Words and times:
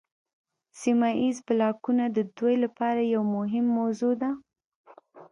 سیمه 0.81 1.09
ایز 1.21 1.37
بلاکونه 1.47 2.05
د 2.11 2.17
دوی 2.37 2.55
لپاره 2.63 3.01
یوه 3.15 3.27
مهمه 3.35 3.71
موضوع 3.77 4.13
ده 4.21 4.29